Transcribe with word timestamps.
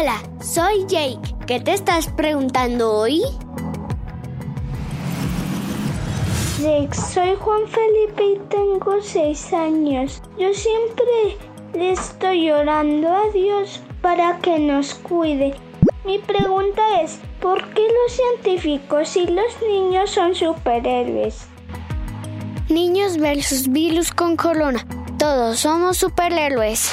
Hola, 0.00 0.22
soy 0.40 0.86
Jake. 0.86 1.34
¿Qué 1.46 1.60
te 1.60 1.74
estás 1.74 2.06
preguntando 2.06 2.90
hoy? 2.90 3.20
Jake, 6.58 6.94
soy 6.94 7.36
Juan 7.38 7.68
Felipe 7.68 8.24
y 8.24 8.38
tengo 8.48 9.02
seis 9.02 9.52
años. 9.52 10.22
Yo 10.38 10.54
siempre 10.54 11.36
le 11.74 11.92
estoy 11.92 12.50
orando 12.50 13.14
a 13.14 13.28
Dios 13.34 13.80
para 14.00 14.38
que 14.38 14.58
nos 14.58 14.94
cuide. 14.94 15.54
Mi 16.06 16.18
pregunta 16.18 17.02
es, 17.02 17.18
¿por 17.38 17.62
qué 17.74 17.82
los 17.82 18.12
científicos 18.16 19.14
y 19.16 19.26
los 19.26 19.60
niños 19.68 20.12
son 20.12 20.34
superhéroes? 20.34 21.46
Niños 22.70 23.18
versus 23.18 23.68
virus 23.68 24.10
con 24.12 24.34
corona. 24.38 24.82
Todos 25.18 25.58
somos 25.58 25.98
superhéroes. 25.98 26.90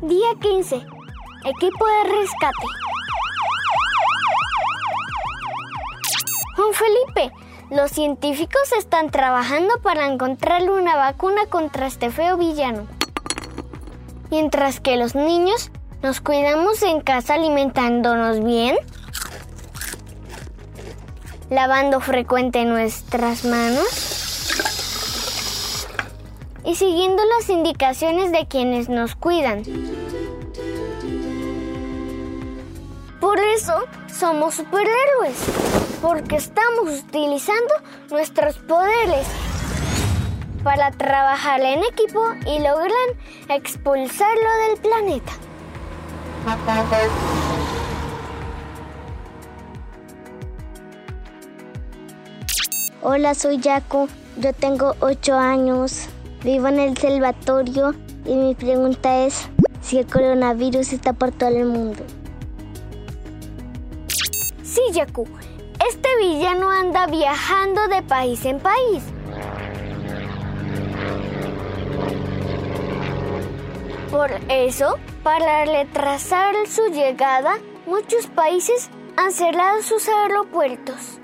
Día 0.00 0.28
15. 0.40 0.97
Equipo 1.44 1.86
de 1.86 2.10
rescate. 2.10 2.66
Juan 6.56 6.72
Felipe, 6.72 7.32
los 7.70 7.92
científicos 7.92 8.72
están 8.76 9.10
trabajando 9.10 9.74
para 9.80 10.06
encontrarle 10.06 10.70
una 10.70 10.96
vacuna 10.96 11.46
contra 11.46 11.86
este 11.86 12.10
feo 12.10 12.36
villano. 12.36 12.88
Mientras 14.30 14.80
que 14.80 14.96
los 14.96 15.14
niños 15.14 15.70
nos 16.02 16.20
cuidamos 16.20 16.82
en 16.82 17.00
casa 17.00 17.34
alimentándonos 17.34 18.42
bien, 18.42 18.76
lavando 21.50 22.00
frecuente 22.00 22.64
nuestras 22.64 23.44
manos 23.44 23.86
y 26.64 26.74
siguiendo 26.74 27.22
las 27.24 27.48
indicaciones 27.48 28.32
de 28.32 28.46
quienes 28.46 28.88
nos 28.88 29.14
cuidan. 29.14 29.62
Por 33.20 33.40
eso 33.40 33.74
somos 34.06 34.54
superhéroes, 34.54 35.36
porque 36.00 36.36
estamos 36.36 37.00
utilizando 37.00 37.74
nuestros 38.10 38.56
poderes 38.58 39.26
para 40.62 40.92
trabajar 40.92 41.60
en 41.60 41.82
equipo 41.82 42.20
y 42.46 42.60
logran 42.60 42.92
expulsarlo 43.48 44.50
del 44.68 44.80
planeta. 44.80 45.32
Hola, 53.02 53.34
soy 53.34 53.60
Jaco. 53.60 54.08
Yo 54.36 54.52
tengo 54.52 54.94
8 55.00 55.34
años. 55.34 56.06
Vivo 56.44 56.68
en 56.68 56.78
el 56.78 56.96
Salvatorio 56.96 57.94
y 58.24 58.34
mi 58.34 58.54
pregunta 58.54 59.24
es 59.24 59.48
si 59.82 59.98
el 59.98 60.06
coronavirus 60.06 60.92
está 60.92 61.12
por 61.12 61.32
todo 61.32 61.48
el 61.48 61.64
mundo. 61.64 62.04
Este 65.86 66.08
villano 66.18 66.70
anda 66.70 67.06
viajando 67.06 67.88
de 67.88 68.02
país 68.02 68.44
en 68.44 68.58
país. 68.58 69.02
Por 74.10 74.30
eso, 74.48 74.98
para 75.22 75.64
retrasar 75.64 76.54
su 76.66 76.86
llegada, 76.88 77.58
muchos 77.86 78.26
países 78.28 78.88
han 79.16 79.32
cerrado 79.32 79.82
sus 79.82 80.08
aeropuertos. 80.08 81.18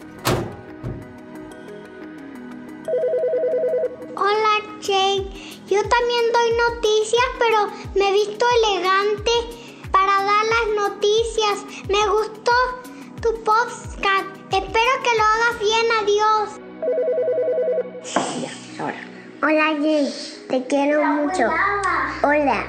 Hola, 4.17 4.79
Jake. 4.81 5.27
Yo 5.67 5.81
también 5.89 6.25
doy 6.33 6.51
noticias, 6.69 7.25
pero 7.39 7.69
me 7.95 8.11
he 8.11 8.13
visto 8.13 8.45
elegante 8.63 9.31
para 9.91 10.13
dar 10.23 10.45
las 10.45 10.91
noticias. 10.91 11.65
Me 11.89 12.07
gustó 12.09 12.53
tu 13.25 13.33
podcast. 13.43 14.29
Espero 14.53 14.93
que 15.03 15.13
lo 15.17 15.25
hagas 15.33 15.59
bien. 15.59 15.87
Adiós. 16.03 16.61
Hola 19.43 19.73
Jake, 19.81 20.13
te 20.51 20.67
quiero 20.67 21.03
mucho. 21.05 21.49
Hola. 22.23 22.67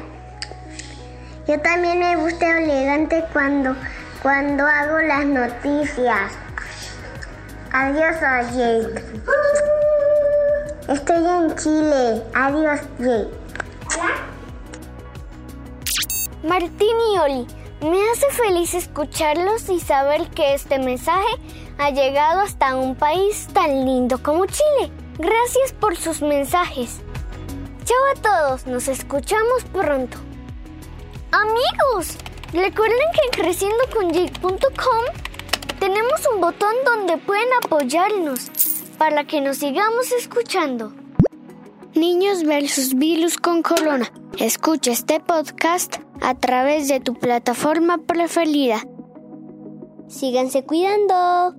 Yo 1.46 1.60
también 1.60 2.00
me 2.00 2.16
gusto 2.16 2.46
elegante 2.46 3.26
cuando, 3.34 3.76
cuando 4.24 4.66
hago 4.66 5.00
las 5.00 5.26
noticias. 5.26 6.32
Adiós, 7.74 8.16
Jake. 8.56 9.04
Estoy 10.88 11.26
en 11.26 11.56
Chile. 11.58 12.24
Adiós, 12.34 12.80
Jake. 13.00 13.28
Martín 16.44 16.98
y 17.14 17.20
Oli, 17.20 17.48
me 17.82 18.10
hace 18.10 18.30
feliz 18.32 18.74
escucharlos 18.74 19.70
y 19.70 19.80
saber 19.80 20.28
que 20.30 20.54
este 20.54 20.80
mensaje 20.80 21.28
ha 21.78 21.90
llegado 21.90 22.42
hasta 22.42 22.76
un 22.76 22.96
país 22.96 23.48
tan 23.54 23.86
lindo 23.86 24.22
como 24.22 24.46
Chile. 24.46 24.92
Gracias 25.18 25.74
por 25.74 25.96
sus 25.96 26.22
mensajes. 26.22 27.02
Chao 27.84 27.98
a 28.16 28.22
todos, 28.22 28.66
nos 28.66 28.88
escuchamos 28.88 29.64
pronto. 29.72 30.18
Amigos, 31.32 32.18
recuerden 32.54 32.98
que 33.14 33.22
en 33.26 33.44
creciendoconyake.com 33.44 35.06
tenemos 35.80 36.22
un 36.34 36.42
botón 36.42 36.74
donde 36.86 37.18
pueden 37.18 37.50
apoyarnos 37.64 38.50
para 38.98 39.26
que 39.26 39.42
nos 39.42 39.58
sigamos 39.58 40.12
escuchando. 40.12 40.94
Niños 41.96 42.44
versus 42.44 42.94
virus 42.94 43.38
con 43.38 43.62
corona. 43.62 44.12
Escucha 44.38 44.92
este 44.92 45.22
podcast 45.22 45.96
a 46.22 46.36
través 46.36 46.90
de 46.90 47.00
tu 47.00 47.14
plataforma 47.14 48.00
preferida. 48.00 48.84
Síganse 50.10 50.66
cuidando. 50.66 51.56